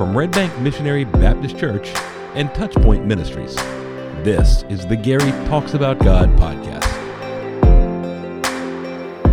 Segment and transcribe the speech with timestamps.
[0.00, 1.88] from Red Bank Missionary Baptist Church
[2.34, 3.54] and Touchpoint Ministries.
[4.24, 6.80] This is the Gary Talks About God podcast.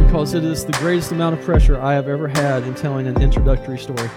[0.05, 3.21] Because it is the greatest amount of pressure I have ever had in telling an
[3.21, 4.09] introductory story.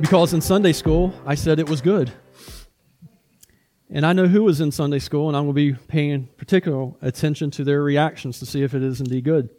[0.00, 2.10] Because in Sunday school, I said it was good.
[3.90, 6.90] And I know who was in Sunday school, and I'm going to be paying particular
[7.02, 9.50] attention to their reactions to see if it is indeed good.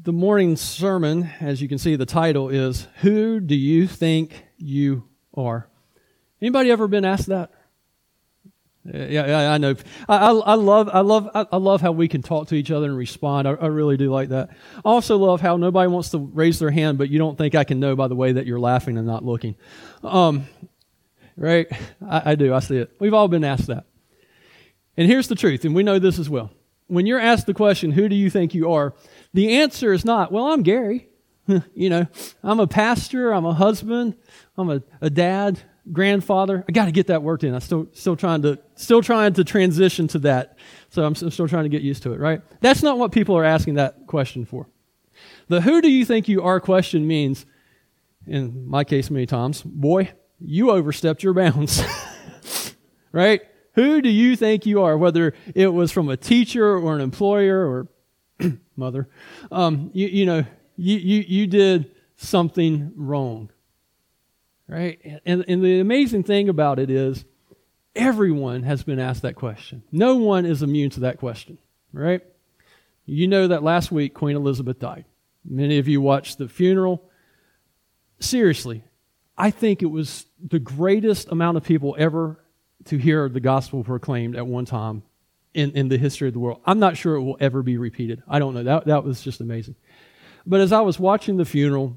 [0.00, 5.08] The morning sermon, as you can see, the title is Who Do You Think You
[5.34, 5.68] Are?
[6.40, 7.50] Anybody ever been asked that?
[8.84, 9.74] Yeah, yeah, I know.
[10.08, 12.86] I, I, I love, I love, I, love how we can talk to each other
[12.86, 13.48] and respond.
[13.48, 14.50] I, I, really do like that.
[14.76, 17.64] I also love how nobody wants to raise their hand, but you don't think I
[17.64, 19.56] can know by the way that you're laughing and not looking.
[20.04, 20.46] Um,
[21.36, 21.66] right?
[22.08, 22.54] I, I do.
[22.54, 22.92] I see it.
[23.00, 23.86] We've all been asked that.
[24.96, 26.52] And here's the truth, and we know this as well.
[26.86, 28.94] When you're asked the question, "Who do you think you are?"
[29.34, 31.08] The answer is not, "Well, I'm Gary."
[31.74, 32.06] you know,
[32.42, 33.32] I'm a pastor.
[33.32, 34.16] I'm a husband.
[34.56, 35.60] I'm a, a dad
[35.90, 36.64] grandfather.
[36.68, 37.54] I got to get that worked in.
[37.54, 40.58] I'm still still trying to still trying to transition to that.
[40.90, 42.42] So I'm, I'm, still trying to get used to it, right?
[42.60, 44.68] That's not what people are asking that question for.
[45.48, 47.46] The who do you think you are question means,
[48.26, 51.82] in my case, many times, boy, you overstepped your bounds.
[53.12, 53.42] right?
[53.74, 54.96] Who do you think you are?
[54.96, 57.88] Whether it was from a teacher or an employer or
[58.76, 59.08] mother,
[59.50, 60.44] um, you, you know,
[60.76, 63.50] you, you, you did something wrong
[64.68, 65.00] right?
[65.24, 67.24] And, and the amazing thing about it is
[67.96, 69.82] everyone has been asked that question.
[69.90, 71.58] No one is immune to that question,
[71.92, 72.22] right?
[73.06, 75.06] You know that last week Queen Elizabeth died.
[75.44, 77.02] Many of you watched the funeral.
[78.20, 78.84] Seriously,
[79.36, 82.38] I think it was the greatest amount of people ever
[82.84, 85.02] to hear the gospel proclaimed at one time
[85.58, 86.60] in, in the history of the world.
[86.64, 88.22] I'm not sure it will ever be repeated.
[88.28, 88.62] I don't know.
[88.62, 89.74] That, that was just amazing.
[90.46, 91.96] But as I was watching the funeral,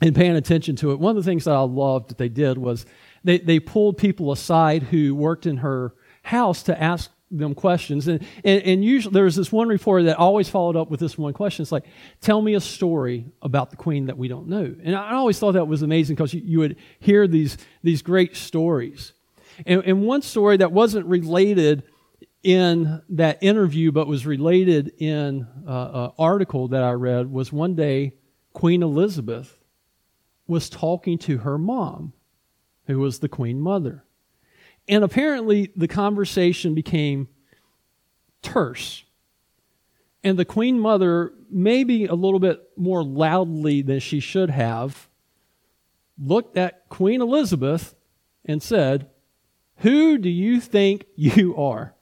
[0.00, 2.58] and paying attention to it, one of the things that I loved that they did
[2.58, 2.84] was
[3.22, 8.08] they, they pulled people aside who worked in her house to ask them questions.
[8.08, 11.16] And, and, and usually there was this one reporter that always followed up with this
[11.16, 11.62] one question.
[11.62, 11.86] It's like,
[12.20, 14.74] tell me a story about the queen that we don't know.
[14.82, 18.36] And I always thought that was amazing because you, you would hear these, these great
[18.36, 19.12] stories.
[19.64, 21.84] And, and one story that wasn't related
[22.44, 27.74] in that interview, but was related in uh, an article that I read was one
[27.74, 28.14] day
[28.52, 29.58] Queen Elizabeth
[30.46, 32.12] was talking to her mom,
[32.86, 34.04] who was the queen mother.
[34.86, 37.28] And apparently, the conversation became
[38.42, 39.04] terse.
[40.22, 45.08] And the queen mother, maybe a little bit more loudly than she should have,
[46.18, 47.94] looked at Queen Elizabeth
[48.44, 49.08] and said,
[49.78, 51.93] Who do you think you are?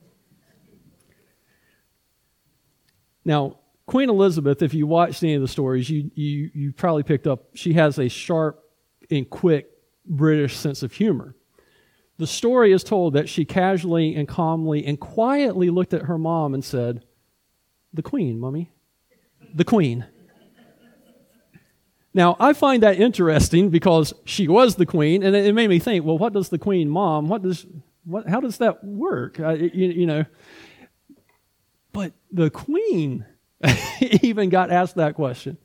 [3.24, 7.26] Now, Queen Elizabeth, if you watched any of the stories, you, you, you probably picked
[7.26, 8.62] up she has a sharp
[9.10, 9.68] and quick
[10.06, 11.34] British sense of humor.
[12.18, 16.54] The story is told that she casually and calmly and quietly looked at her mom
[16.54, 17.04] and said,
[17.92, 18.72] The Queen, Mummy.
[19.54, 20.06] The Queen.
[22.14, 26.04] Now, I find that interesting because she was the Queen, and it made me think,
[26.04, 27.66] well, what does the Queen, Mom, what does,
[28.04, 29.40] what, how does that work?
[29.40, 30.24] I, you, you know.
[31.92, 33.26] But the Queen
[34.22, 35.58] even got asked that question.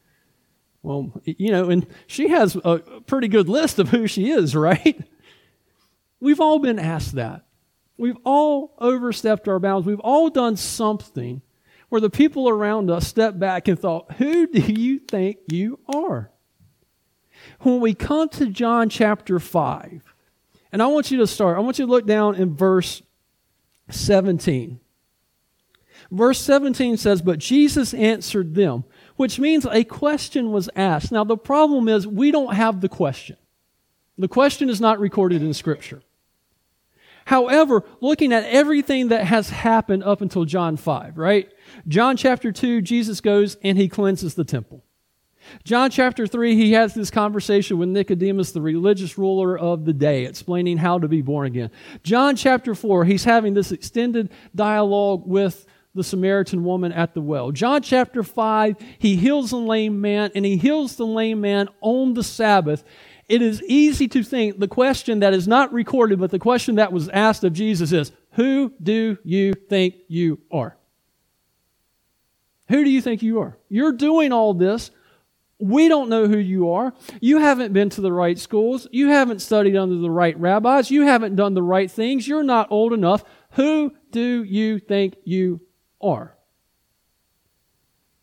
[0.84, 4.98] Well, you know, and she has a pretty good list of who she is, right?
[6.20, 7.46] We've all been asked that.
[7.98, 9.88] We've all overstepped our bounds.
[9.88, 11.42] We've all done something
[11.90, 16.32] where the people around us stepped back and thought, Who do you think you are?
[17.62, 20.14] When we come to John chapter 5,
[20.72, 23.02] and I want you to start, I want you to look down in verse
[23.90, 24.80] 17.
[26.12, 28.86] Verse 17 says, But Jesus answered them,
[29.16, 31.12] which means a question was asked.
[31.12, 33.38] Now, the problem is we don't have the question.
[34.18, 36.02] The question is not recorded in Scripture.
[37.26, 41.52] However, looking at everything that has happened up until John 5, right?
[41.86, 44.86] John chapter 2, Jesus goes and he cleanses the temple.
[45.64, 50.26] John chapter 3, he has this conversation with Nicodemus, the religious ruler of the day,
[50.26, 51.72] explaining how to be born again.
[52.04, 55.66] John chapter 4, he's having this extended dialogue with
[55.98, 57.52] the Samaritan woman at the well.
[57.52, 62.14] John chapter 5, he heals the lame man, and he heals the lame man on
[62.14, 62.84] the Sabbath.
[63.28, 66.94] It is easy to think the question that is not recorded, but the question that
[66.94, 70.78] was asked of Jesus is Who do you think you are?
[72.70, 73.58] Who do you think you are?
[73.70, 74.92] You're doing all this.
[75.60, 76.94] We don't know who you are.
[77.20, 78.88] You haven't been to the right schools.
[78.92, 80.92] You haven't studied under the right rabbis.
[80.92, 82.28] You haven't done the right things.
[82.28, 83.24] You're not old enough.
[83.52, 85.62] Who do you think you
[86.08, 86.34] are.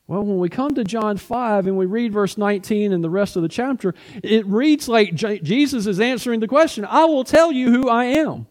[0.07, 3.37] Well, when we come to John 5 and we read verse 19 and the rest
[3.37, 7.51] of the chapter, it reads like J- Jesus is answering the question I will tell
[7.51, 8.47] you who I am.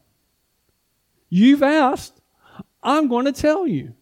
[1.29, 2.19] You've asked,
[2.81, 3.93] I'm going to tell you.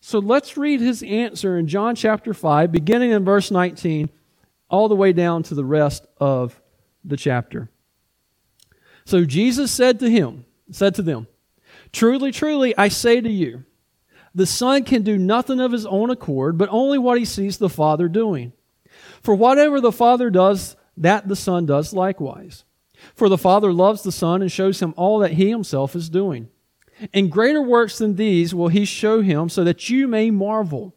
[0.00, 4.08] So let's read his answer in John chapter 5, beginning in verse 19,
[4.70, 6.58] all the way down to the rest of
[7.04, 7.70] the chapter.
[9.04, 11.26] So Jesus said to him, said to them,
[11.92, 13.64] Truly, truly, I say to you,
[14.34, 17.68] the Son can do nothing of his own accord, but only what he sees the
[17.68, 18.52] Father doing.
[19.22, 22.64] For whatever the Father does, that the Son does likewise.
[23.14, 26.48] For the Father loves the Son and shows him all that he himself is doing.
[27.14, 30.94] And greater works than these will he show him, so that you may marvel.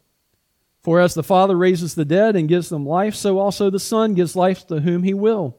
[0.82, 4.14] For as the Father raises the dead and gives them life, so also the Son
[4.14, 5.56] gives life to whom he will.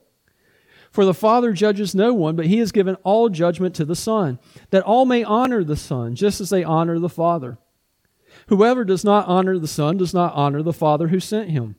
[0.92, 4.38] For the Father judges no one, but he has given all judgment to the Son,
[4.70, 7.58] that all may honor the Son, just as they honor the Father.
[8.48, 11.76] Whoever does not honor the Son does not honor the Father who sent him.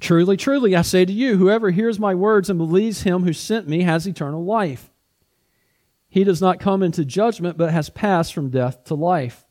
[0.00, 3.68] Truly, truly, I say to you, whoever hears my words and believes him who sent
[3.68, 4.92] me has eternal life
[6.12, 9.46] he does not come into judgment, but has passed from death to life.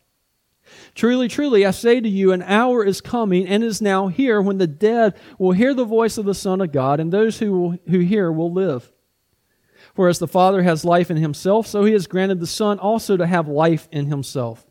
[0.94, 4.60] Truly, truly, I say to you, an hour is coming and is now here when
[4.60, 7.78] the dead will hear the voice of the Son of God, and those who, will,
[7.90, 8.92] who hear will live.
[9.96, 13.18] For as the Father has life in himself, so he has granted the Son also
[13.18, 14.64] to have life in himself.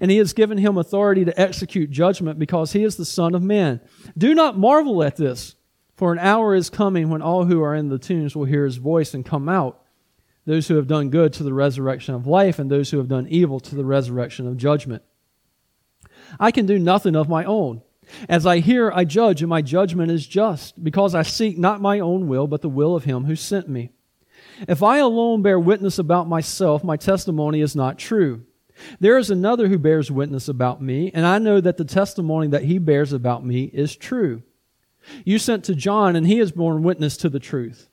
[0.00, 3.42] And he has given him authority to execute judgment because he is the Son of
[3.42, 3.80] Man.
[4.16, 5.56] Do not marvel at this,
[5.96, 8.76] for an hour is coming when all who are in the tombs will hear his
[8.76, 9.80] voice and come out
[10.46, 13.26] those who have done good to the resurrection of life, and those who have done
[13.28, 15.02] evil to the resurrection of judgment.
[16.38, 17.82] I can do nothing of my own.
[18.28, 22.00] As I hear, I judge, and my judgment is just, because I seek not my
[22.00, 23.92] own will, but the will of him who sent me.
[24.66, 28.44] If I alone bear witness about myself, my testimony is not true.
[28.98, 32.64] There is another who bears witness about me, and I know that the testimony that
[32.64, 34.42] he bears about me is true.
[35.24, 37.88] You sent to John, and he has borne witness to the truth.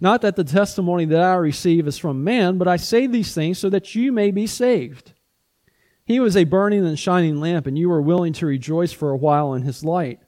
[0.00, 3.58] Not that the testimony that I receive is from man, but I say these things
[3.58, 5.12] so that you may be saved.
[6.04, 9.16] He was a burning and shining lamp, and you were willing to rejoice for a
[9.16, 10.20] while in his light.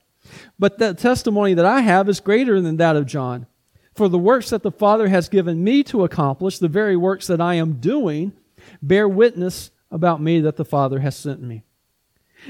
[0.59, 3.47] But the testimony that I have is greater than that of John.
[3.95, 7.41] For the works that the Father has given me to accomplish, the very works that
[7.41, 8.33] I am doing,
[8.81, 11.65] bear witness about me that the Father has sent me.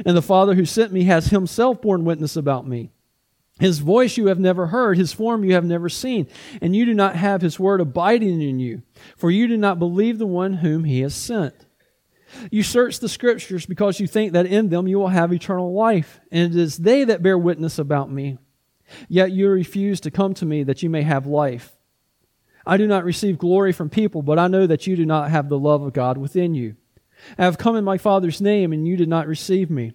[0.04, 2.90] And the Father who sent me has himself borne witness about me.
[3.58, 6.28] His voice you have never heard, his form you have never seen,
[6.62, 8.82] and you do not have his word abiding in you,
[9.16, 11.54] for you do not believe the one whom he has sent.
[12.50, 16.20] You search the scriptures because you think that in them you will have eternal life,
[16.32, 18.38] and it is they that bear witness about me.
[19.08, 21.76] Yet you refuse to come to me that you may have life.
[22.64, 25.48] I do not receive glory from people, but I know that you do not have
[25.48, 26.76] the love of God within you.
[27.38, 29.92] I have come in my Father's name, and you did not receive me.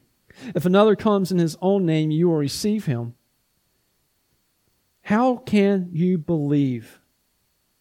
[0.54, 3.16] If another comes in his own name, you will receive him.
[5.04, 7.00] How can you believe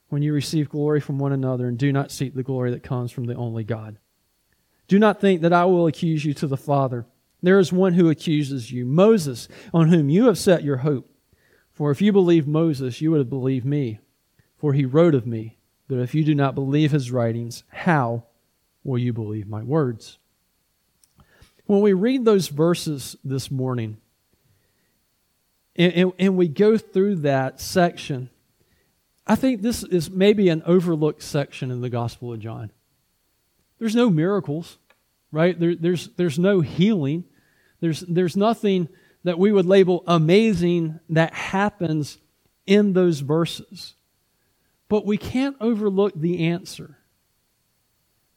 [0.09, 3.11] when you receive glory from one another and do not seek the glory that comes
[3.11, 3.99] from the only God?
[4.87, 7.07] Do not think that I will accuse you to the Father.
[7.43, 11.11] There is one who accuses you, Moses, on whom you have set your hope.
[11.73, 13.99] For if you believe Moses, you would have believed me,
[14.57, 15.59] for he wrote of me.
[15.89, 18.25] But if you do not believe his writings, how
[18.85, 20.19] will you believe my words?
[21.67, 23.97] When we read those verses this morning,
[25.75, 28.29] and, and, and we go through that section,
[29.27, 32.71] I think this is maybe an overlooked section in the Gospel of John.
[33.79, 34.79] There's no miracles,
[35.33, 35.59] right?
[35.59, 37.25] There, there's, there's no healing.
[37.81, 38.89] There's, there's nothing
[39.25, 42.19] that we would label amazing that happens
[42.67, 43.95] in those verses.
[44.89, 46.99] But we can't overlook the answer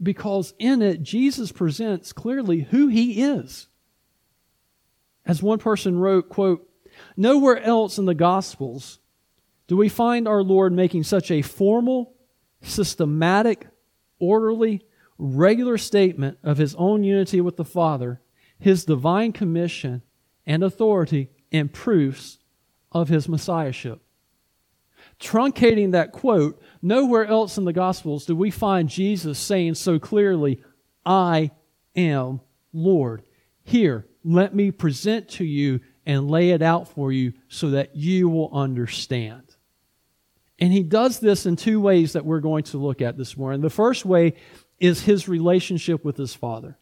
[0.02, 3.68] because in it, Jesus presents clearly who he is.
[5.26, 6.70] As one person wrote, quote,
[7.16, 9.00] Nowhere else in the Gospels
[9.68, 12.16] do we find our Lord making such a formal,
[12.62, 13.68] systematic,
[14.20, 14.82] orderly,
[15.18, 18.22] regular statement of his own unity with the Father,
[18.60, 20.02] his divine commission
[20.46, 22.40] and authority, and proofs
[22.92, 24.02] of his messiahship.
[25.20, 30.62] Truncating that quote, nowhere else in the Gospels do we find Jesus saying so clearly,
[31.06, 31.52] I
[31.96, 33.24] am Lord.
[33.64, 38.30] Here, let me present to you and lay it out for you so that you
[38.30, 39.44] will understand.
[40.60, 43.62] And he does this in two ways that we're going to look at this morning.
[43.62, 44.36] The first way
[44.80, 46.78] is his relationship with his Father.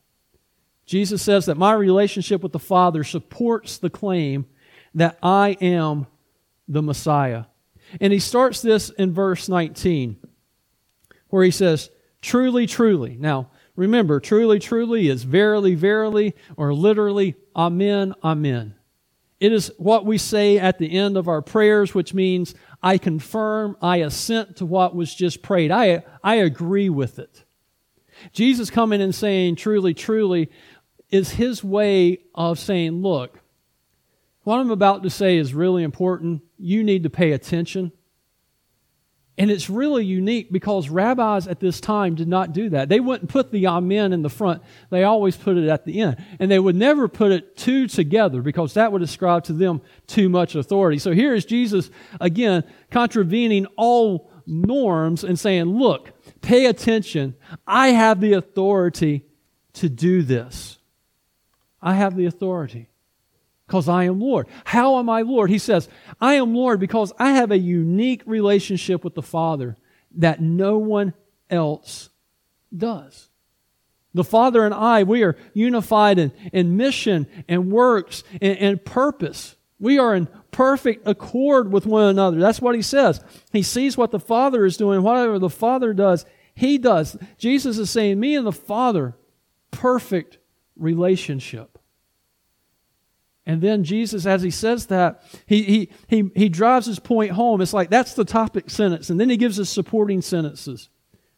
[0.86, 4.46] Jesus says that my relationship with the Father supports the claim
[4.94, 6.08] that I am
[6.68, 7.46] the Messiah.
[8.00, 10.18] And he starts this in verse 19,
[11.30, 11.90] where he says,
[12.22, 13.18] Truly, truly.
[13.20, 18.76] Now, remember, truly, truly is verily, verily, or literally, Amen, Amen.
[19.40, 23.78] It is what we say at the end of our prayers, which means I confirm,
[23.82, 25.72] I assent to what was just prayed.
[25.72, 27.44] I, I agree with it.
[28.32, 30.50] Jesus coming and saying, truly, truly,
[31.10, 33.40] is his way of saying, look,
[34.46, 36.44] what I'm about to say is really important.
[36.58, 37.92] You need to pay attention.
[39.40, 42.88] And it's really unique because rabbis at this time did not do that.
[42.88, 44.62] They wouldn't put the amen in the front.
[44.92, 46.24] They always put it at the end.
[46.40, 50.30] And they would never put it two together because that would ascribe to them too
[50.30, 51.00] much authority.
[51.00, 51.90] So here is Jesus,
[52.22, 56.12] again, contravening all norms and saying, look,
[56.42, 57.34] pay attention.
[57.66, 59.26] I have the authority
[59.74, 60.78] to do this.
[61.82, 62.90] I have the authority
[63.68, 64.48] because I am Lord.
[64.64, 65.50] How am I Lord?
[65.50, 65.90] He says,
[66.22, 69.78] I am Lord because I have a unique relationship with the Father
[70.18, 71.14] that no one
[71.50, 72.10] else
[72.76, 73.30] does.
[74.14, 79.56] The Father and I, we are unified in, in mission and works and, and purpose.
[79.78, 82.40] We are in perfect accord with one another.
[82.40, 83.22] That's what he says.
[83.52, 85.04] He sees what the Father is doing.
[85.04, 87.18] Whatever the Father does, he does.
[87.38, 89.16] Jesus is saying, Me and the Father,
[89.72, 90.38] perfect
[90.78, 91.75] relationship.
[93.46, 97.62] And then Jesus, as he says that, he, he, he, he drives his point home.
[97.62, 99.10] It's like that's the topic sentence.
[99.10, 100.90] And then he gives us supporting sentences,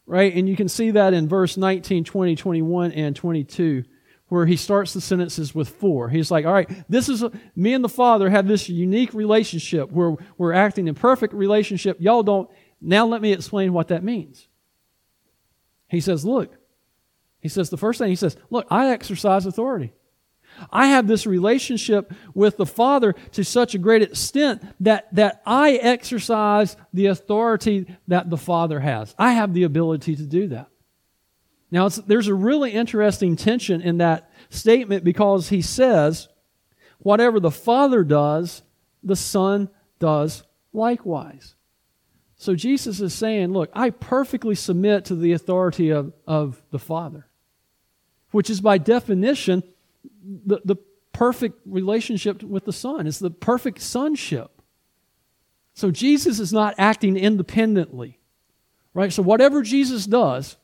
[0.06, 0.34] right?
[0.34, 3.84] And you can see that in verse 19, 20, 21, and 22,
[4.28, 6.08] where he starts the sentences with for.
[6.08, 9.90] He's like, all right, this is, a, me and the Father have this unique relationship
[9.90, 11.98] where we're acting in perfect relationship.
[12.00, 12.48] Y'all don't.
[12.80, 14.48] Now let me explain what that means.
[15.88, 16.54] He says, look,
[17.40, 19.92] he says, the first thing he says, look, I exercise authority.
[20.70, 25.72] I have this relationship with the Father to such a great extent that, that I
[25.74, 29.14] exercise the authority that the Father has.
[29.18, 30.68] I have the ability to do that.
[31.70, 36.28] Now, there's a really interesting tension in that statement because he says,
[36.98, 38.62] whatever the Father does,
[39.02, 41.54] the Son does likewise.
[42.36, 47.26] So Jesus is saying, look, I perfectly submit to the authority of, of the Father,
[48.30, 49.62] which is by definition
[50.24, 50.76] the, the
[51.12, 53.06] perfect relationship with the Son.
[53.06, 54.50] It's the perfect sonship.
[55.74, 58.18] So Jesus is not acting independently,
[58.94, 59.12] right?
[59.12, 60.56] So whatever Jesus does,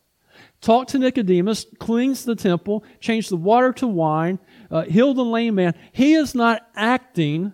[0.60, 4.38] talk to Nicodemus, cleans the temple, change the water to wine,
[4.70, 7.52] uh, heal the lame man, he is not acting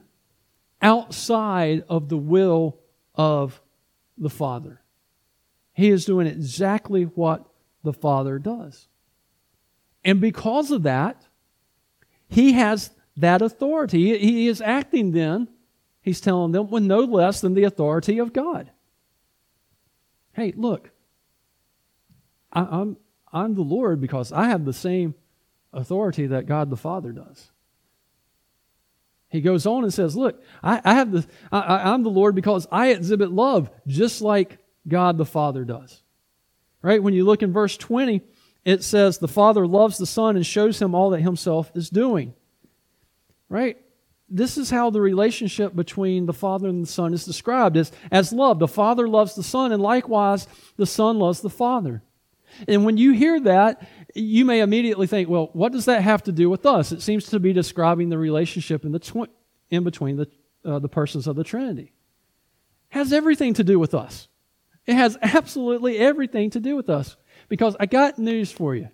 [0.80, 2.78] outside of the will
[3.14, 3.60] of
[4.16, 4.80] the Father.
[5.72, 7.46] He is doing exactly what
[7.82, 8.88] the Father does.
[10.04, 11.26] And because of that,
[12.30, 14.16] he has that authority.
[14.18, 15.48] He is acting then,
[16.00, 18.70] he's telling them, with no less than the authority of God.
[20.32, 20.90] Hey, look,
[22.52, 22.96] I, I'm,
[23.32, 25.14] I'm the Lord because I have the same
[25.72, 27.50] authority that God the Father does.
[29.28, 32.66] He goes on and says, Look, I, I have the, I, I'm the Lord because
[32.70, 36.02] I exhibit love just like God the Father does.
[36.82, 37.02] Right?
[37.02, 38.22] When you look in verse 20,
[38.64, 42.34] it says the Father loves the Son and shows him all that himself is doing.
[43.48, 43.78] Right?
[44.28, 48.32] This is how the relationship between the Father and the Son is described as, as
[48.32, 48.58] love.
[48.58, 52.02] The Father loves the Son, and likewise, the Son loves the Father.
[52.68, 56.32] And when you hear that, you may immediately think, well, what does that have to
[56.32, 56.92] do with us?
[56.92, 59.30] It seems to be describing the relationship in, the tw-
[59.70, 60.28] in between the,
[60.64, 61.92] uh, the persons of the Trinity.
[62.90, 64.28] It has everything to do with us.
[64.86, 67.16] It has absolutely everything to do with us.
[67.50, 68.88] Because I got news for you.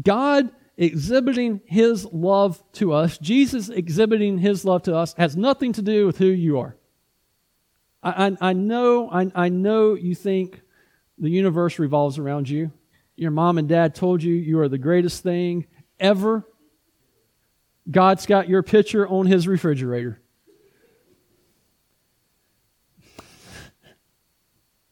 [0.00, 5.82] God exhibiting his love to us, Jesus exhibiting his love to us, has nothing to
[5.82, 6.76] do with who you are.
[8.02, 10.62] I, I, I know, I, I know you think
[11.18, 12.72] the universe revolves around you.
[13.16, 15.66] Your mom and dad told you you are the greatest thing
[16.00, 16.48] ever.
[17.90, 20.22] God's got your picture on his refrigerator.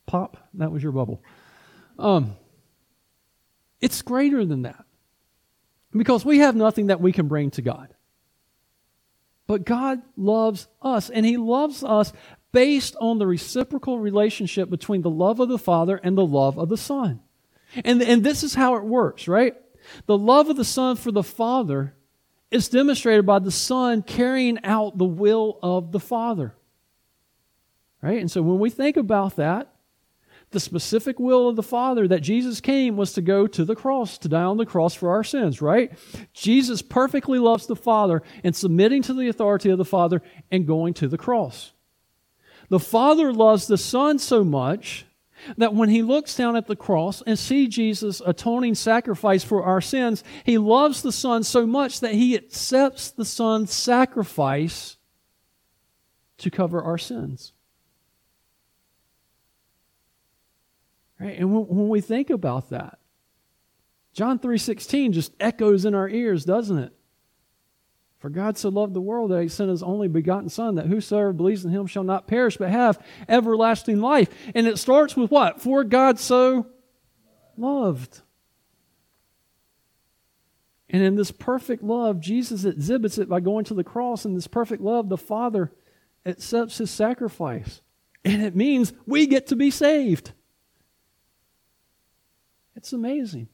[0.07, 1.23] Pop, that was your bubble.
[1.99, 2.37] Um,
[3.81, 4.85] it's greater than that.
[5.93, 7.89] Because we have nothing that we can bring to God.
[9.47, 12.13] But God loves us, and He loves us
[12.53, 16.69] based on the reciprocal relationship between the love of the Father and the love of
[16.69, 17.21] the Son.
[17.85, 19.55] And, and this is how it works, right?
[20.07, 21.95] The love of the Son for the Father
[22.51, 26.55] is demonstrated by the Son carrying out the will of the Father.
[28.03, 28.21] Right?
[28.21, 29.73] And so when we think about that,
[30.51, 34.19] the specific will of the Father that Jesus came was to go to the cross,
[34.19, 35.93] to die on the cross for our sins, right?
[36.33, 40.95] Jesus perfectly loves the Father and submitting to the authority of the Father and going
[40.95, 41.73] to the cross.
[42.69, 45.07] The Father loves the Son so much
[45.57, 49.81] that when he looks down at the cross and see Jesus atoning sacrifice for our
[49.81, 54.97] sins, he loves the Son so much that he accepts the Son's sacrifice
[56.39, 57.53] to cover our sins.
[61.21, 61.39] Right?
[61.39, 62.99] And when we think about that,
[64.15, 66.95] John 3:16 just echoes in our ears, doesn't it?
[68.19, 71.33] For God so loved the world that he sent his only begotten Son, that whosoever
[71.33, 74.29] believes in him shall not perish, but have everlasting life.
[74.55, 75.61] And it starts with what?
[75.61, 76.67] For God so
[77.57, 78.21] loved.
[80.89, 84.25] And in this perfect love, Jesus exhibits it by going to the cross.
[84.25, 85.71] In this perfect love, the Father
[86.27, 87.81] accepts his sacrifice.
[88.25, 90.33] And it means we get to be saved.
[92.81, 93.49] It's amazing.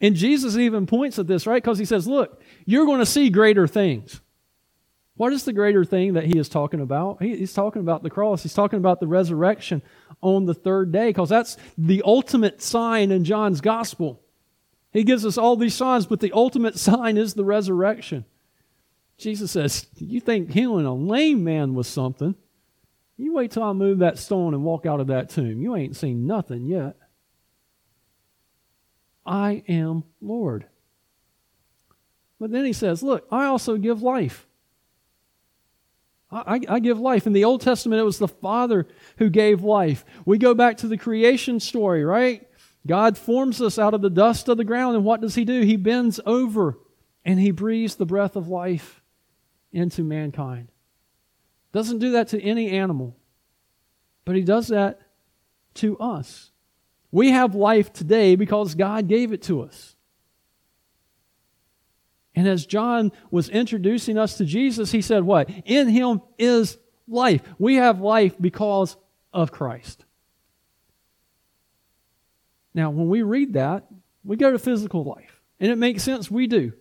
[0.00, 1.60] And Jesus even points at this, right?
[1.60, 4.20] Because he says, Look, you're going to see greater things.
[5.16, 7.20] What is the greater thing that he is talking about?
[7.20, 8.44] He, he's talking about the cross.
[8.44, 9.82] He's talking about the resurrection
[10.20, 14.20] on the third day, because that's the ultimate sign in John's gospel.
[14.92, 18.24] He gives us all these signs, but the ultimate sign is the resurrection.
[19.18, 22.36] Jesus says, You think healing a lame man was something?
[23.16, 25.60] You wait till I move that stone and walk out of that tomb.
[25.60, 26.96] You ain't seen nothing yet.
[29.26, 30.66] I am Lord.
[32.38, 34.46] But then he says, Look, I also give life.
[36.30, 37.26] I, I, give life.
[37.26, 38.88] In the Old Testament, it was the Father
[39.18, 40.04] who gave life.
[40.24, 42.48] We go back to the creation story, right?
[42.86, 45.60] God forms us out of the dust of the ground, and what does He do?
[45.60, 46.78] He bends over
[47.24, 49.00] and He breathes the breath of life
[49.72, 50.68] into mankind.
[51.72, 53.16] Doesn't do that to any animal,
[54.24, 55.00] but He does that
[55.74, 56.50] to us.
[57.14, 59.94] We have life today because God gave it to us.
[62.34, 65.48] And as John was introducing us to Jesus, he said, What?
[65.64, 67.40] In him is life.
[67.56, 68.96] We have life because
[69.32, 70.04] of Christ.
[72.74, 73.84] Now, when we read that,
[74.24, 75.40] we go to physical life.
[75.60, 76.72] And it makes sense, we do.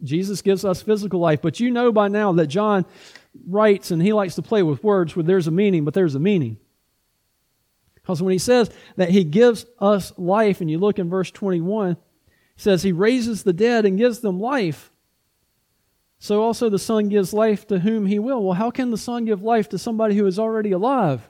[0.00, 1.42] Jesus gives us physical life.
[1.42, 2.86] But you know by now that John
[3.48, 6.20] writes and he likes to play with words where there's a meaning, but there's a
[6.20, 6.58] meaning.
[8.06, 11.96] Because when he says that he gives us life, and you look in verse 21,
[12.54, 14.92] he says he raises the dead and gives them life.
[16.20, 18.44] So also the Son gives life to whom he will.
[18.44, 21.28] Well, how can the Son give life to somebody who is already alive?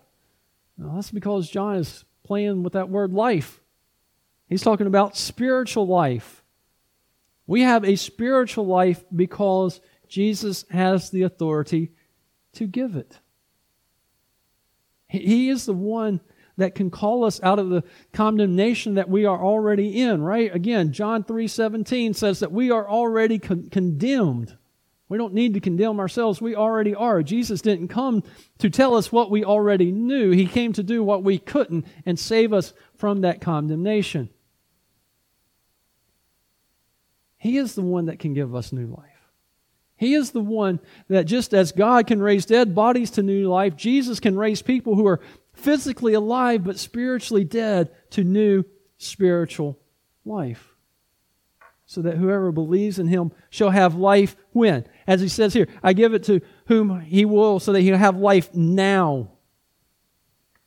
[0.76, 3.62] Well, that's because John is playing with that word life.
[4.46, 6.44] He's talking about spiritual life.
[7.46, 11.92] We have a spiritual life because Jesus has the authority
[12.52, 13.18] to give it.
[15.08, 16.20] He is the one
[16.56, 20.54] that can call us out of the condemnation that we are already in, right?
[20.54, 24.56] Again, John 3:17 says that we are already con- condemned.
[25.08, 26.40] We don't need to condemn ourselves.
[26.40, 27.22] We already are.
[27.22, 28.24] Jesus didn't come
[28.58, 30.32] to tell us what we already knew.
[30.32, 34.30] He came to do what we couldn't and save us from that condemnation.
[37.38, 39.16] He is the one that can give us new life.
[39.96, 43.76] He is the one that just as God can raise dead bodies to new life,
[43.76, 45.20] Jesus can raise people who are
[45.56, 48.64] physically alive but spiritually dead to new
[48.98, 49.78] spiritual
[50.24, 50.74] life.
[51.86, 54.86] So that whoever believes in him shall have life when?
[55.06, 58.16] As he says here, I give it to whom he will so that he'll have
[58.16, 59.30] life now.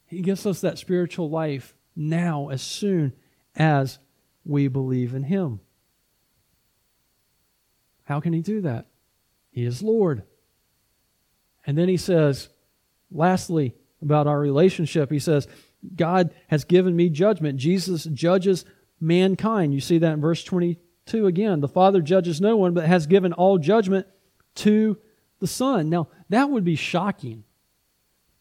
[0.06, 3.14] He gives us that spiritual life now as soon
[3.56, 4.00] as
[4.46, 5.60] we believe in him.
[8.06, 8.88] How can he do that?
[9.52, 10.24] He is Lord.
[11.66, 12.50] And then he says,
[13.12, 15.12] lastly, about our relationship.
[15.12, 15.48] He says,
[15.96, 17.58] God has given me judgment.
[17.58, 18.66] Jesus judges
[19.00, 19.74] mankind.
[19.74, 21.62] You see that in verse 22 again.
[21.62, 24.08] The Father judges no one, but has given all judgment
[24.56, 24.98] to
[25.40, 25.90] the Son.
[25.90, 27.44] Now, that would be shocking.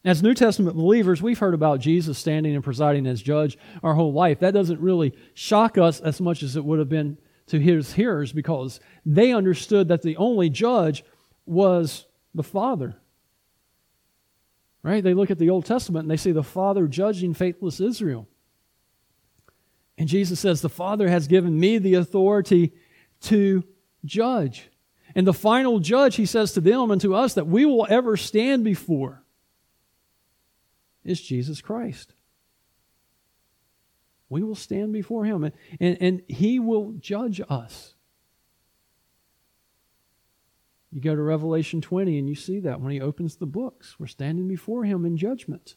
[0.05, 4.13] As New Testament believers, we've heard about Jesus standing and presiding as judge our whole
[4.13, 4.41] life.
[4.41, 7.19] That doesn't really shock us as much as it would have been
[7.49, 11.05] to his hearers because they understood that the only judge
[11.47, 12.97] was the Father.
[14.83, 15.03] Right?
[15.03, 18.29] They look at the Old Testament and they see the Father judging faithless Israel.
[19.97, 22.73] And Jesus says, The Father has given me the authority
[23.23, 23.65] to
[24.05, 24.71] judge.
[25.15, 28.17] And the final judge, he says to them and to us, that we will ever
[28.17, 29.25] stand before
[31.05, 32.15] is Jesus Christ.
[34.29, 37.95] We will stand before him and, and, and he will judge us.
[40.91, 44.07] You go to Revelation 20 and you see that when he opens the books, we're
[44.07, 45.77] standing before him in judgment.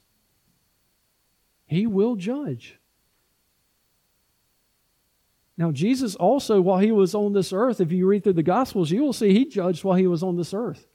[1.66, 2.78] He will judge.
[5.58, 8.90] Now, Jesus also, while he was on this earth, if you read through the Gospels,
[8.90, 10.88] you will see he judged while he was on this earth.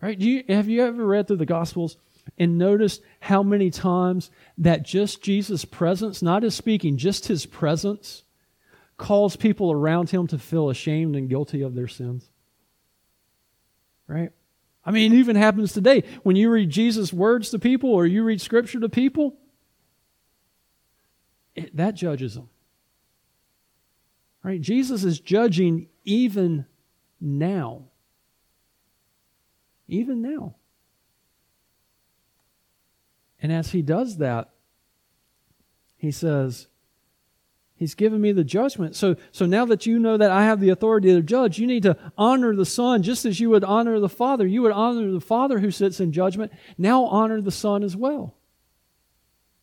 [0.00, 0.18] Right?
[0.18, 1.96] You, have you ever read through the Gospels
[2.38, 8.22] and noticed how many times that just Jesus' presence, not his speaking, just his presence,
[8.96, 12.30] calls people around him to feel ashamed and guilty of their sins?
[14.08, 14.30] Right?
[14.84, 16.02] I mean, it even happens today.
[16.22, 19.36] When you read Jesus' words to people or you read scripture to people,
[21.54, 22.48] it, that judges them.
[24.42, 24.60] Right?
[24.60, 26.64] Jesus is judging even
[27.20, 27.82] now.
[29.88, 30.54] Even now.
[33.42, 34.48] And as he does that,
[35.98, 36.68] he says,
[37.78, 38.96] He's given me the judgment.
[38.96, 41.84] So, so now that you know that I have the authority to judge, you need
[41.84, 44.44] to honor the Son just as you would honor the Father.
[44.44, 46.50] You would honor the Father who sits in judgment.
[46.76, 48.34] Now honor the Son as well.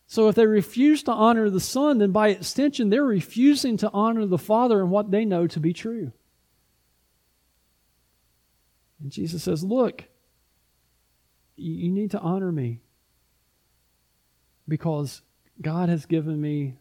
[0.06, 4.24] So if they refuse to honor the Son, then by extension, they're refusing to honor
[4.24, 6.10] the Father and what they know to be true.
[9.02, 10.04] And Jesus says, Look,
[11.56, 12.80] you need to honor me
[14.66, 15.20] because
[15.60, 16.76] God has given me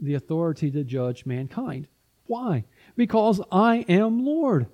[0.00, 1.86] the authority to judge mankind.
[2.26, 2.64] Why?
[2.96, 4.66] Because I am Lord.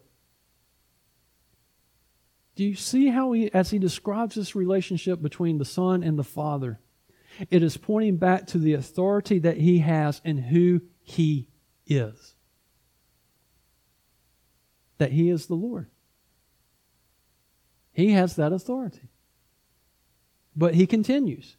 [2.54, 6.24] Do you see how he, as he describes this relationship between the Son and the
[6.24, 6.80] Father,
[7.50, 11.48] it is pointing back to the authority that he has and who he
[11.86, 12.34] is?
[14.98, 15.90] That he is the Lord.
[17.92, 19.08] He has that authority.
[20.54, 21.56] But he continues.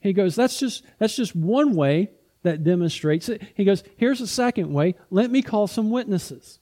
[0.00, 2.10] He goes, that's just, that's just one way
[2.42, 3.42] that demonstrates it.
[3.54, 4.94] He goes, here's a second way.
[5.10, 6.58] Let me call some witnesses.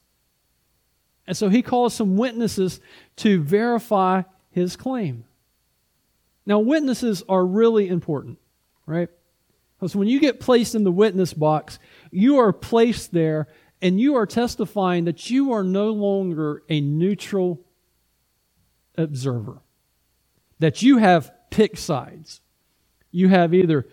[1.25, 2.79] And so he calls some witnesses
[3.17, 5.25] to verify his claim.
[6.45, 8.39] Now, witnesses are really important,
[8.85, 9.09] right?
[9.77, 11.79] Because when you get placed in the witness box,
[12.11, 13.47] you are placed there
[13.81, 17.61] and you are testifying that you are no longer a neutral
[18.97, 19.61] observer,
[20.57, 22.41] that you have picked sides.
[23.11, 23.87] You have either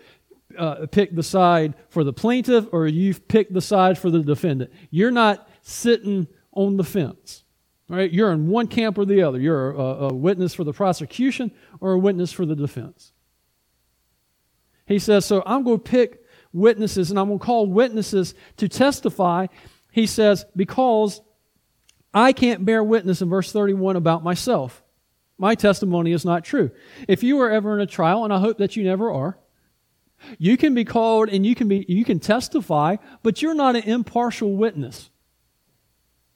[0.57, 4.71] uh, picked the side for the plaintiff or you've picked the side for the defendant.
[4.89, 7.43] You're not sitting on the fence.
[7.89, 8.11] Right?
[8.11, 9.39] You're in one camp or the other.
[9.39, 13.13] You're a, a witness for the prosecution or a witness for the defense.
[14.85, 18.67] He says, So I'm going to pick witnesses and I'm going to call witnesses to
[18.67, 19.47] testify.
[19.91, 21.21] He says, Because
[22.13, 24.83] I can't bear witness in verse 31 about myself.
[25.37, 26.71] My testimony is not true.
[27.07, 29.37] If you are ever in a trial, and I hope that you never are,
[30.37, 33.83] you can be called and you can be you can testify, but you're not an
[33.83, 35.09] impartial witness.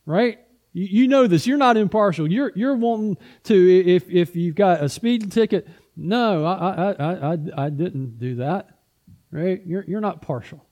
[0.05, 0.39] Right?
[0.73, 1.45] You, you know this.
[1.47, 2.31] You're not impartial.
[2.31, 5.67] You're you're wanting to if if you've got a speeding ticket.
[5.95, 8.69] No, I I I I, I didn't do that.
[9.31, 9.61] Right?
[9.65, 10.65] You're you're not partial,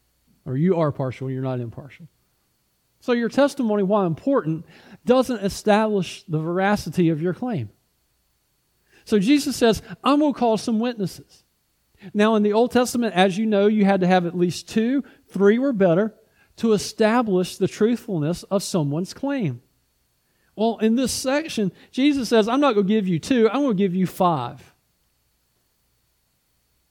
[0.46, 1.30] or you are partial.
[1.30, 2.08] You're not impartial.
[3.02, 4.66] So your testimony, while important,
[5.06, 7.70] doesn't establish the veracity of your claim.
[9.06, 11.44] So Jesus says, I'm going to call some witnesses.
[12.14, 15.04] Now, in the Old Testament, as you know, you had to have at least two,
[15.28, 16.16] three were better,
[16.58, 19.62] to establish the truthfulness of someone's claim.
[20.56, 23.78] Well, in this section, Jesus says, I'm not going to give you two, I'm going
[23.78, 24.74] to give you five.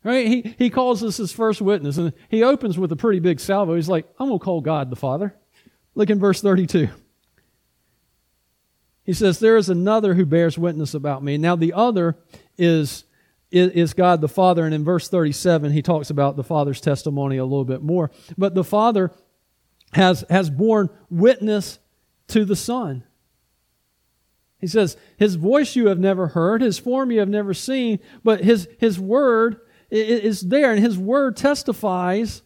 [0.02, 0.26] Right?
[0.26, 3.74] He, he calls this his first witness, and he opens with a pretty big salvo.
[3.74, 5.34] He's like, I'm going to call God the Father.
[5.94, 6.88] Look in verse 32.
[9.04, 11.36] He says, There is another who bears witness about me.
[11.36, 12.16] Now, the other
[12.56, 13.04] is
[13.50, 14.64] is God the Father.
[14.64, 18.10] And in verse 37, he talks about the Father's testimony a little bit more.
[18.36, 19.10] But the Father
[19.92, 21.78] has, has borne witness
[22.28, 23.04] to the Son.
[24.58, 28.42] He says, His voice you have never heard, His form you have never seen, but
[28.42, 32.42] His, his word is there, and His word testifies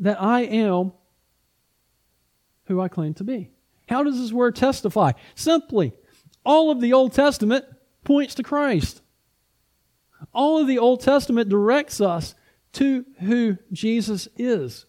[0.00, 0.92] that I am
[2.64, 3.50] who I claim to be.
[3.88, 5.12] How does His word testify?
[5.34, 5.92] Simply,
[6.44, 7.64] all of the Old Testament
[8.02, 9.02] points to Christ.
[10.32, 12.34] All of the Old Testament directs us
[12.74, 14.86] to who Jesus is.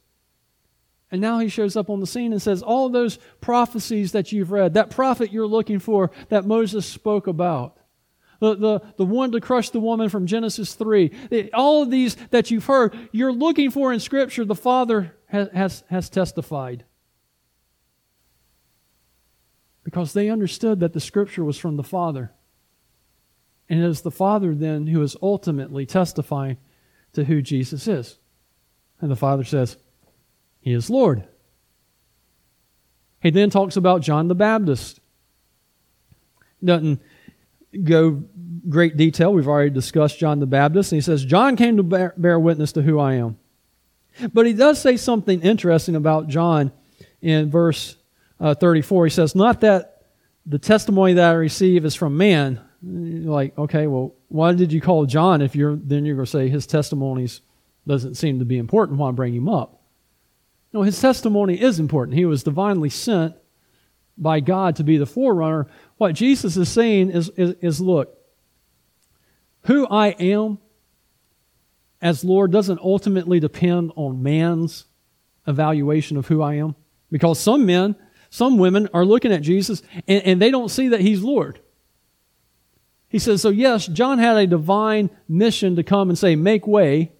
[1.11, 4.51] And now he shows up on the scene and says, All those prophecies that you've
[4.51, 7.77] read, that prophet you're looking for that Moses spoke about,
[8.39, 12.51] the, the, the one to crush the woman from Genesis 3, all of these that
[12.51, 16.83] you've heard, you're looking for in Scripture, the Father has, has, has testified.
[19.83, 22.33] Because they understood that the Scripture was from the Father.
[23.69, 26.57] And it is the Father then who is ultimately testifying
[27.13, 28.17] to who Jesus is.
[29.01, 29.77] And the Father says,
[30.59, 31.23] He is Lord.
[33.21, 34.99] He then talks about John the Baptist.
[36.63, 37.01] Doesn't
[37.83, 38.23] go
[38.69, 39.33] great detail.
[39.33, 40.91] We've already discussed John the Baptist.
[40.91, 43.37] And he says, John came to bear, bear witness to who I am.
[44.33, 46.71] But he does say something interesting about John
[47.21, 47.97] in verse
[48.39, 49.07] uh, 34.
[49.07, 50.03] He says, Not that
[50.45, 55.05] the testimony that I receive is from man, like, okay, well, why did you call
[55.05, 57.41] John if you're then you're going to say his testimonies
[57.87, 58.99] doesn't seem to be important?
[58.99, 59.81] Why bring him up?
[60.71, 62.17] No, his testimony is important.
[62.17, 63.35] He was divinely sent
[64.17, 65.67] by God to be the forerunner.
[65.97, 68.17] What Jesus is saying is, is, is look,
[69.63, 70.59] who I am
[72.01, 74.85] as Lord doesn't ultimately depend on man's
[75.47, 76.75] evaluation of who I am.
[77.09, 77.95] Because some men,
[78.29, 81.59] some women are looking at Jesus and, and they don't see that he's Lord.
[83.15, 87.13] He says, so yes, John had a divine mission to come and say, make way.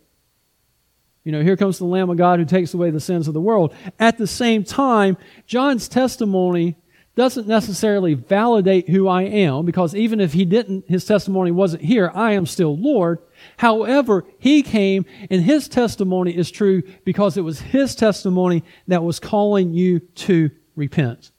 [1.24, 3.40] You know, here comes the Lamb of God who takes away the sins of the
[3.40, 3.74] world.
[3.98, 5.16] At the same time,
[5.48, 6.76] John's testimony
[7.16, 12.12] doesn't necessarily validate who I am because even if he didn't, his testimony wasn't here,
[12.14, 13.20] I am still Lord.
[13.56, 19.22] However, he came and his testimony is true because it was his testimony that was
[19.22, 21.32] calling you to repent.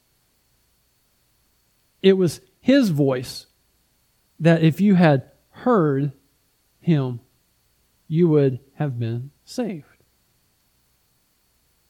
[2.01, 3.45] It was his voice
[4.40, 6.12] that if you had heard
[6.81, 7.20] him,
[8.09, 9.85] you would have been saved.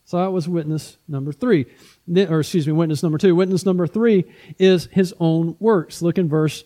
[0.05, 1.67] So that was witness number three.
[2.09, 3.35] Or excuse me, witness number two.
[3.35, 4.25] Witness number three
[4.57, 6.01] is his own works.
[6.01, 6.63] Look in verse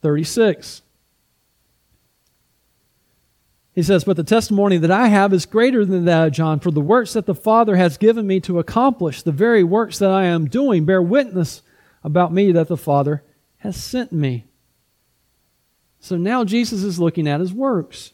[0.00, 0.80] 36.
[3.74, 6.70] He says, But the testimony that I have is greater than that of John, for
[6.70, 10.24] the works that the Father has given me to accomplish, the very works that I
[10.24, 11.60] am doing, bear witness
[12.02, 13.22] about me that the Father
[13.58, 14.46] has sent me.
[16.04, 18.12] So now Jesus is looking at his works.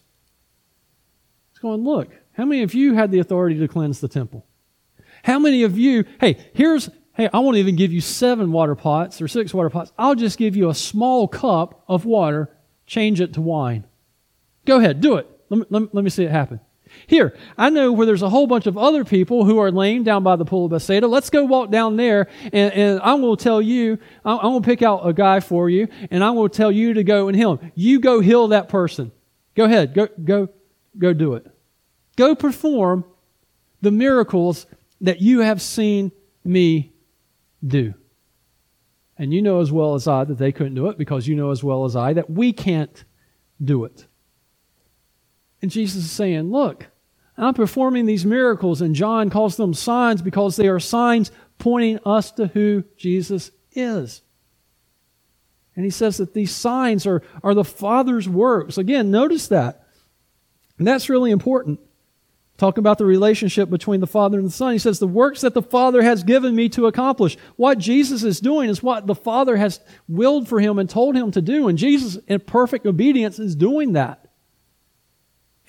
[1.50, 4.46] He's going, Look, how many of you had the authority to cleanse the temple?
[5.24, 9.20] How many of you, hey, here's, hey, I won't even give you seven water pots
[9.20, 9.90] or six water pots.
[9.98, 13.84] I'll just give you a small cup of water, change it to wine.
[14.66, 15.26] Go ahead, do it.
[15.48, 16.60] Let me, let me, let me see it happen.
[17.06, 20.22] Here, I know where there's a whole bunch of other people who are laying down
[20.22, 21.06] by the pool of Bethsaida.
[21.06, 24.62] Let's go walk down there, and, and I'm going to tell you, I'm, I'm going
[24.62, 27.28] to pick out a guy for you, and I'm going to tell you to go
[27.28, 27.72] and heal him.
[27.74, 29.12] You go heal that person.
[29.54, 30.48] Go ahead, go, go,
[30.98, 31.46] go do it.
[32.16, 33.04] Go perform
[33.80, 34.66] the miracles
[35.00, 36.12] that you have seen
[36.44, 36.92] me
[37.64, 37.94] do.
[39.16, 41.50] And you know as well as I that they couldn't do it because you know
[41.50, 43.04] as well as I that we can't
[43.62, 44.06] do it.
[45.62, 46.86] And Jesus is saying, Look,
[47.36, 52.30] I'm performing these miracles, and John calls them signs because they are signs pointing us
[52.32, 54.22] to who Jesus is.
[55.76, 58.76] And he says that these signs are, are the Father's works.
[58.76, 59.86] Again, notice that.
[60.78, 61.80] And that's really important.
[62.58, 65.54] Talking about the relationship between the Father and the Son, he says, The works that
[65.54, 67.38] the Father has given me to accomplish.
[67.56, 71.30] What Jesus is doing is what the Father has willed for him and told him
[71.30, 71.68] to do.
[71.68, 74.29] And Jesus, in perfect obedience, is doing that.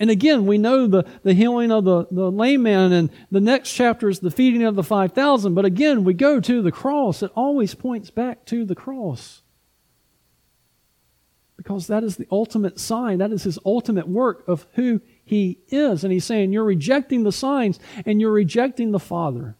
[0.02, 3.72] And again, we know the, the healing of the, the lame man, and the next
[3.72, 5.54] chapter is the feeding of the 5,000.
[5.54, 7.22] But again, we go to the cross.
[7.22, 9.42] It always points back to the cross.
[11.56, 16.02] Because that is the ultimate sign, that is his ultimate work of who he is.
[16.02, 19.56] And he's saying, You're rejecting the signs and you're rejecting the Father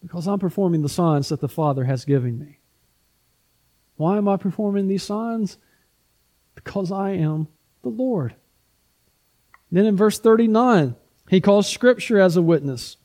[0.00, 2.60] because I'm performing the signs that the Father has given me.
[3.96, 5.58] Why am I performing these signs?
[6.54, 7.48] Because I am
[7.82, 8.36] the Lord.
[9.70, 10.96] Then in verse 39,
[11.28, 12.96] he calls Scripture as a witness.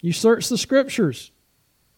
[0.00, 1.32] You search the Scriptures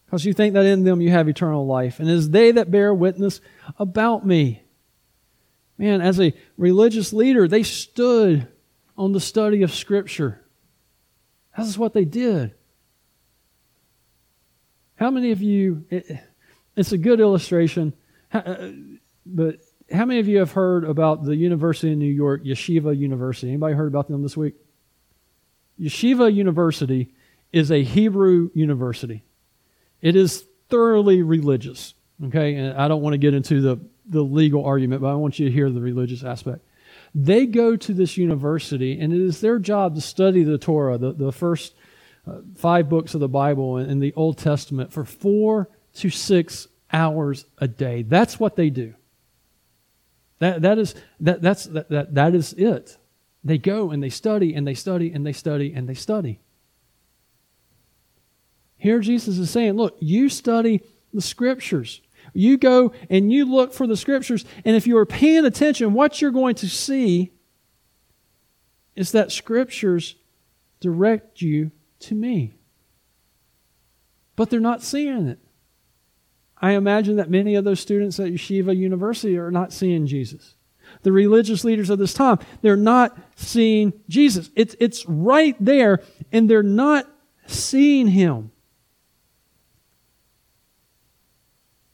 [0.05, 1.99] because you think that in them you have eternal life.
[1.99, 3.41] And it is they that bear witness
[3.77, 4.63] about me.
[5.77, 8.47] Man, as a religious leader, they stood
[8.97, 10.43] on the study of Scripture.
[11.55, 12.55] That's what they did.
[14.95, 16.19] How many of you, it,
[16.75, 17.93] it's a good illustration,
[18.33, 18.71] uh,
[19.25, 19.59] but
[19.91, 23.49] how many of you have heard about the University in New York, Yeshiva University?
[23.49, 24.55] Anybody heard about them this week?
[25.79, 27.13] Yeshiva University
[27.51, 29.23] is a Hebrew university.
[30.01, 31.93] It is thoroughly religious.
[32.25, 35.39] Okay, and I don't want to get into the the legal argument, but I want
[35.39, 36.65] you to hear the religious aspect.
[37.13, 41.13] They go to this university, and it is their job to study the Torah, the,
[41.13, 41.75] the first
[42.27, 47.45] uh, five books of the Bible and, the Old Testament, for four to six hours
[47.59, 48.03] a day.
[48.03, 48.95] That's what they do.
[50.39, 52.97] That, that, is, that, that's, that, that, that is it.
[53.43, 56.39] They go and they study and they study and they study and they study.
[58.77, 60.81] Here Jesus is saying, look, you study
[61.13, 62.01] the scriptures.
[62.33, 66.21] You go and you look for the scriptures, and if you are paying attention, what
[66.21, 67.33] you're going to see
[68.95, 70.15] is that scriptures
[70.79, 72.53] direct you to me.
[74.35, 75.39] But they're not seeing it.
[76.61, 80.55] I imagine that many of those students at Yeshiva University are not seeing Jesus.
[81.03, 84.49] The religious leaders of this time, they're not seeing Jesus.
[84.55, 87.07] It's, it's right there, and they're not
[87.47, 88.51] seeing him.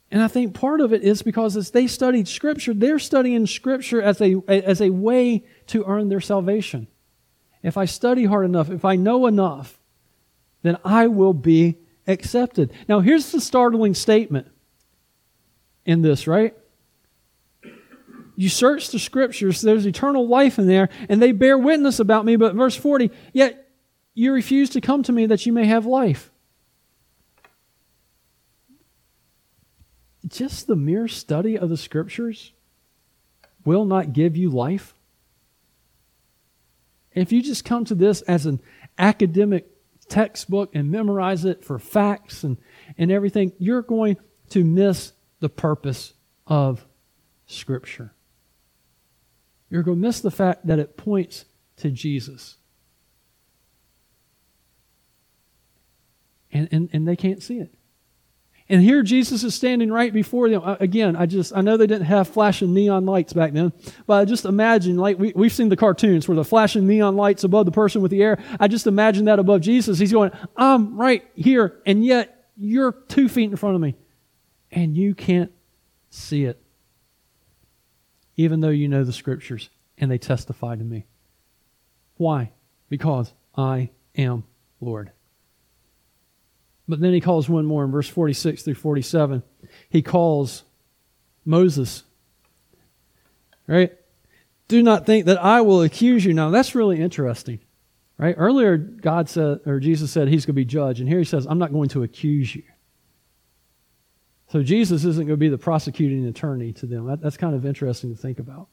[0.09, 4.01] And I think part of it is because as they studied Scripture, they're studying Scripture
[4.01, 6.87] as a, as a way to earn their salvation.
[7.61, 9.77] If I study hard enough, if I know enough,
[10.61, 11.75] then I will be
[12.07, 12.71] accepted.
[12.87, 14.47] Now, here's the startling statement
[15.85, 16.55] in this, right?
[18.35, 22.35] You search the scriptures, there's eternal life in there, and they bear witness about me.
[22.35, 23.69] But verse 40, yet
[24.13, 26.31] you refuse to come to me that you may have life.
[30.27, 32.51] Just the mere study of the scriptures
[33.63, 34.93] will not give you life.
[37.13, 38.59] If you just come to this as an
[38.97, 39.67] academic
[40.09, 42.57] textbook and memorize it for facts and,
[42.97, 44.17] and everything, you're going
[44.49, 45.13] to miss
[45.45, 46.13] the purpose
[46.47, 46.83] of
[47.45, 48.11] Scripture.
[49.69, 51.45] You're going to miss the fact that it points
[51.77, 52.55] to Jesus.
[56.51, 57.75] And, and, and they can't see it.
[58.67, 60.63] And here Jesus is standing right before them.
[60.79, 63.71] Again, I just, I know they didn't have flashing neon lights back then,
[64.07, 67.43] but I just imagine, like we, we've seen the cartoons where the flashing neon lights
[67.43, 68.39] above the person with the air.
[68.59, 69.99] I just imagine that above Jesus.
[69.99, 73.95] He's going, I'm right here, and yet you're two feet in front of me,
[74.75, 75.51] and you can't
[76.09, 76.61] see it,
[78.35, 81.05] even though you know the scriptures and they testify to me.
[82.17, 82.51] Why?
[82.89, 84.43] Because I am
[84.81, 85.11] Lord.
[86.87, 89.41] But then he calls one more in verse 46 through 47.
[89.89, 90.63] He calls
[91.45, 92.03] Moses.
[93.65, 93.93] Right?
[94.67, 96.33] Do not think that I will accuse you.
[96.33, 97.59] Now, that's really interesting.
[98.17, 98.35] Right?
[98.37, 100.99] Earlier, God said, or Jesus said he's going to be judge.
[100.99, 102.63] And here he says, I'm not going to accuse you.
[104.55, 107.07] So Jesus isn't going to be the prosecuting attorney to them.
[107.07, 108.69] That, that's kind of interesting to think about.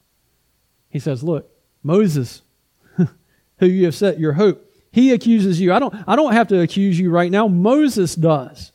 [0.91, 1.51] He says, Look,
[1.83, 2.43] Moses,
[3.59, 5.73] who you have set your hope, he accuses you.
[5.73, 7.49] I don't, I don't have to accuse you right now.
[7.49, 8.71] Moses does.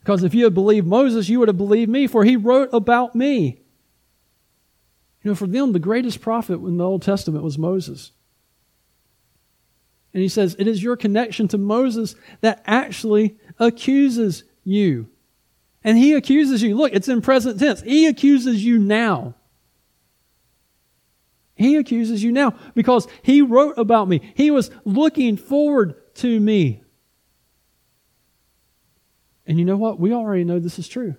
[0.00, 3.14] Because if you had believed Moses, you would have believed me, for he wrote about
[3.14, 3.60] me.
[5.22, 8.12] You know, for them, the greatest prophet in the Old Testament was Moses.
[10.14, 15.10] And he says, It is your connection to Moses that actually accuses you.
[15.84, 16.76] And he accuses you.
[16.76, 17.80] Look, it's in present tense.
[17.82, 19.34] He accuses you now.
[21.54, 24.32] He accuses you now because he wrote about me.
[24.34, 26.82] He was looking forward to me.
[29.46, 29.98] And you know what?
[29.98, 31.16] We already know this is true.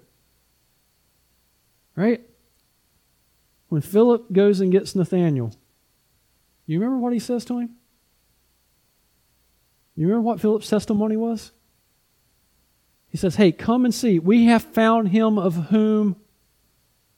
[1.95, 2.21] Right?
[3.67, 5.53] When Philip goes and gets Nathanael,
[6.65, 7.75] you remember what he says to him?
[9.95, 11.51] You remember what Philip's testimony was?
[13.09, 14.19] He says, Hey, come and see.
[14.19, 16.15] We have found him of whom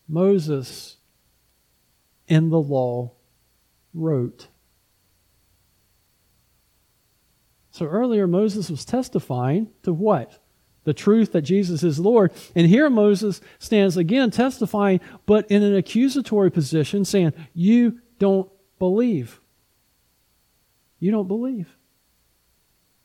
[0.08, 0.97] Moses
[2.27, 3.12] in the law
[3.93, 4.47] wrote.
[7.71, 10.39] So earlier, Moses was testifying to what?
[10.84, 12.32] The truth that Jesus is Lord.
[12.56, 18.49] And here Moses stands again testifying, but in an accusatory position, saying, You don't
[18.80, 19.39] believe.
[20.99, 21.75] You don't believe.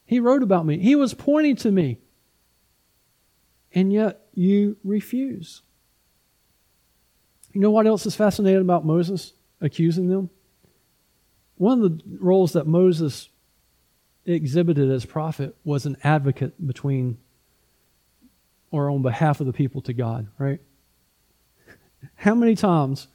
[0.05, 1.99] He wrote about me, he was pointing to me.
[3.77, 5.61] And yet you refuse.
[7.53, 10.31] You know what else is fascinating about Moses accusing them?
[11.59, 13.29] One of the roles that Moses
[14.25, 17.19] exhibited as prophet was an advocate between
[18.71, 20.61] or on behalf of the people to God, right?
[22.15, 23.09] How many times,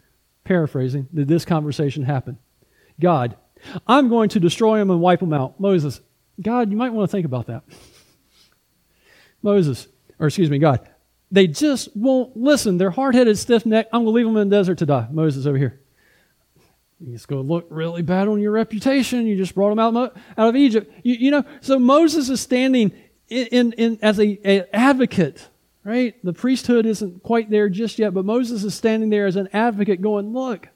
[0.44, 2.38] paraphrasing, did this conversation happen?
[3.00, 3.36] God,
[3.88, 5.60] I'm going to destroy them and wipe them out.
[5.60, 6.02] Moses,
[6.40, 7.64] God, you might want to think about that.
[9.42, 9.88] Moses,
[10.22, 10.88] or excuse me, God,
[11.32, 12.78] they just won't listen.
[12.78, 13.90] They're hard headed, stiff necked.
[13.92, 15.08] I'm going to leave them in the desert to die.
[15.12, 15.82] Moses over here.
[17.08, 19.26] It's going to look really bad on your reputation.
[19.26, 20.94] You just brought them out, out of Egypt.
[21.04, 22.92] You, you know, so Moses is standing
[23.28, 25.50] in, in, in as a, a, advocate,
[25.84, 26.14] right?
[26.24, 30.02] The priesthood isn't quite there just yet, but Moses is standing there as an advocate
[30.02, 30.70] going, look,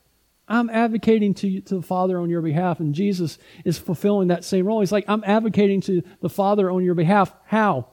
[0.47, 2.79] I'm advocating to, to the Father on your behalf.
[2.79, 4.79] And Jesus is fulfilling that same role.
[4.79, 7.31] He's like, I'm advocating to the Father on your behalf.
[7.45, 7.89] How?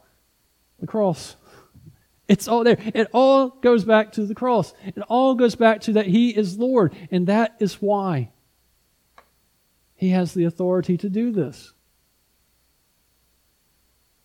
[0.81, 1.37] The cross.
[2.33, 2.79] It's all there.
[2.95, 4.73] It all goes back to the cross.
[4.87, 6.95] It all goes back to that He is Lord.
[7.11, 8.31] And that is why
[9.97, 11.75] He has the authority to do this.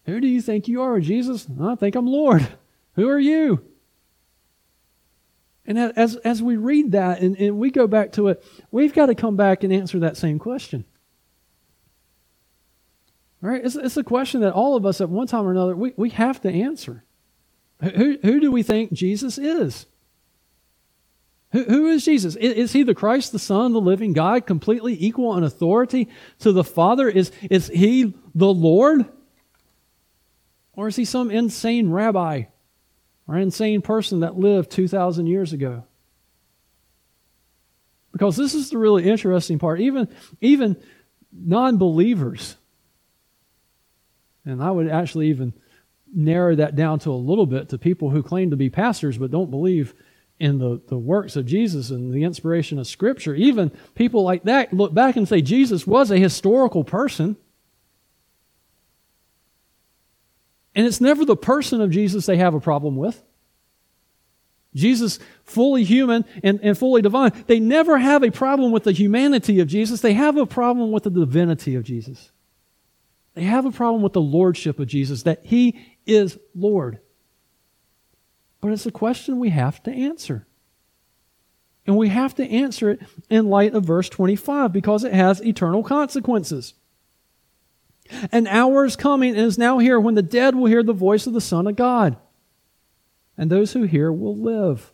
[0.05, 1.47] Who do you think you are, Jesus?
[1.62, 2.47] I think I'm Lord.
[2.95, 3.65] Who are you?
[5.65, 8.41] And as, as we read that and, and we go back to it,
[8.71, 10.85] we've got to come back and answer that same question.
[13.41, 13.65] Right?
[13.65, 16.12] It's, it's a question that all of us at one time or another, we, we
[16.12, 17.03] have to answer.
[17.82, 19.86] Who, who do we think Jesus is?
[21.52, 22.36] Who, who is Jesus?
[22.36, 26.10] Is he the Christ, the Son, the living God, completely equal in authority
[26.40, 27.08] to the Father?
[27.08, 29.06] Is, is he the Lord?
[30.73, 32.44] Or is he some insane rabbi
[33.28, 35.84] or insane person that lived 2,000 years ago.
[38.12, 39.82] Because this is the really interesting part.
[39.82, 40.08] Even,
[40.42, 40.78] even
[41.32, 42.56] non believers,
[44.46, 45.54] and I would actually even
[46.13, 49.31] narrow that down to a little bit to people who claim to be pastors but
[49.31, 49.93] don't believe
[50.39, 53.33] in the, the works of Jesus and the inspiration of Scripture.
[53.33, 57.35] Even people like that look back and say Jesus was a historical person.
[60.75, 63.23] And it's never the person of Jesus they have a problem with.
[64.75, 69.60] Jesus, fully human and, and fully divine, they never have a problem with the humanity
[69.60, 70.01] of Jesus.
[70.01, 72.31] They have a problem with the divinity of Jesus.
[73.33, 76.99] They have a problem with the lordship of Jesus, that he is Lord.
[78.62, 80.47] But it's a question we have to answer.
[81.85, 85.83] And we have to answer it in light of verse 25 because it has eternal
[85.83, 86.73] consequences.
[88.31, 91.27] An hour is coming and is now here when the dead will hear the voice
[91.27, 92.17] of the Son of God,
[93.37, 94.91] and those who hear will live.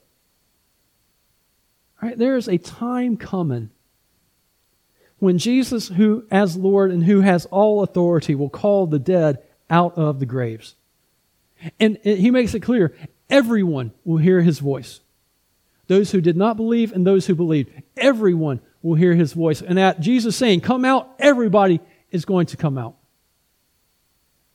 [2.02, 2.18] Right?
[2.18, 3.70] There is a time coming
[5.20, 9.98] when Jesus, who as Lord and who has all authority, will call the dead out
[9.98, 10.76] of the graves.
[11.80, 12.96] And he makes it clear
[13.30, 15.02] everyone will hear his voice.
[15.88, 19.62] Those who did not believe and those who believed, everyone will hear his voice.
[19.62, 21.80] And at Jesus saying, Come out, everybody
[22.12, 22.96] is going to come out.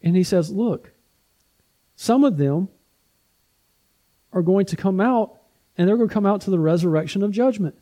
[0.03, 0.93] And he says, Look,
[1.97, 2.69] some of them
[4.33, 5.41] are going to come out,
[5.77, 7.75] and they're going to come out to the resurrection of judgment.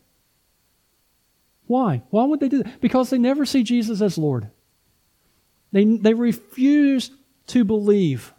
[1.67, 2.03] Why?
[2.11, 2.81] Why would they do that?
[2.81, 4.51] Because they never see Jesus as Lord.
[5.73, 7.11] They, they refuse
[7.49, 8.33] to believe.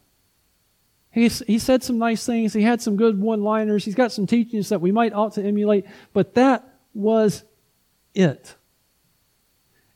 [1.18, 2.54] He, he said some nice things.
[2.54, 3.84] He had some good one liners.
[3.84, 7.44] He's got some teachings that we might ought to emulate, but that was
[8.14, 8.54] it.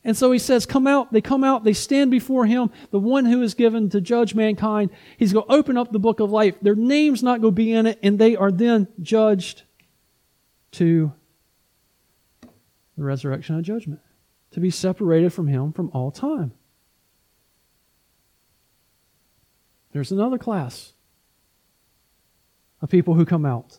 [0.02, 1.12] And so he says, Come out.
[1.12, 1.62] They come out.
[1.62, 4.90] They stand before him, the one who is given to judge mankind.
[5.16, 6.56] He's going to open up the book of life.
[6.60, 9.62] Their name's not going to be in it, and they are then judged
[10.72, 11.12] to
[12.96, 14.00] the resurrection of judgment,
[14.50, 16.50] to be separated from him from all time.
[19.92, 20.94] There's another class
[22.82, 23.78] of people who come out.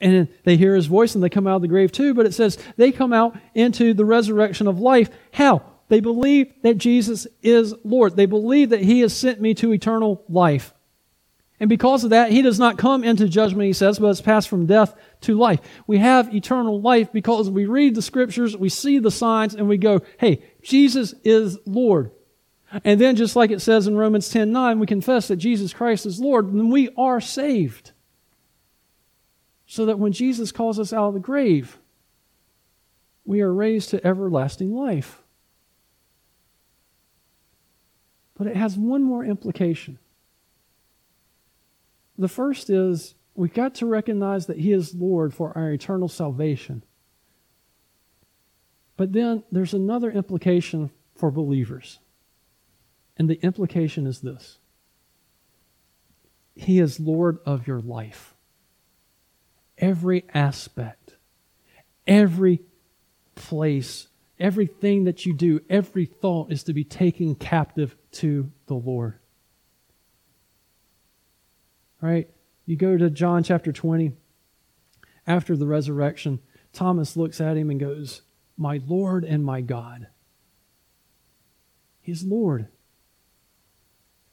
[0.00, 2.34] And they hear his voice and they come out of the grave too, but it
[2.34, 5.10] says they come out into the resurrection of life.
[5.32, 5.62] How?
[5.88, 8.16] They believe that Jesus is Lord.
[8.16, 10.72] They believe that he has sent me to eternal life.
[11.60, 14.48] And because of that, he does not come into judgment, he says, but has passed
[14.48, 15.60] from death to life.
[15.86, 19.76] We have eternal life because we read the scriptures, we see the signs, and we
[19.76, 22.10] go, hey, Jesus is Lord.
[22.84, 26.06] And then, just like it says in Romans 10 9, we confess that Jesus Christ
[26.06, 27.92] is Lord, and we are saved.
[29.66, 31.78] So that when Jesus calls us out of the grave,
[33.24, 35.22] we are raised to everlasting life.
[38.36, 39.98] But it has one more implication.
[42.18, 46.82] The first is we've got to recognize that He is Lord for our eternal salvation.
[48.96, 51.98] But then there's another implication for believers.
[53.16, 54.58] And the implication is this
[56.54, 58.34] He is Lord of your life.
[59.78, 61.16] Every aspect,
[62.06, 62.60] every
[63.34, 64.08] place,
[64.38, 69.18] everything that you do, every thought is to be taken captive to the Lord
[72.02, 72.28] right?
[72.66, 74.12] You go to John chapter 20.
[75.26, 76.40] After the resurrection,
[76.72, 78.22] Thomas looks at him and goes,
[78.58, 80.08] My Lord and my God.
[82.00, 82.68] He's Lord.